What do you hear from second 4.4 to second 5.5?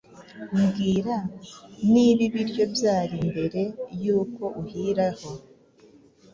uhiraho